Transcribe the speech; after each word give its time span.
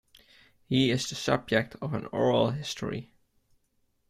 He 0.65 0.89
is 0.89 1.07
the 1.07 1.13
subject 1.13 1.75
of 1.79 1.93
an 1.93 2.07
oral 2.07 2.49
history. 2.49 3.13